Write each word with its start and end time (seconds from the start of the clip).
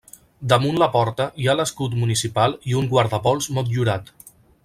Damunt 0.53 0.79
la 0.83 0.87
porta 0.95 1.27
hi 1.43 1.49
ha 1.51 1.55
l'escut 1.59 1.93
municipal 2.05 2.57
i 2.71 2.75
un 2.81 2.89
guardapols 2.95 3.51
motllurat. 3.59 4.13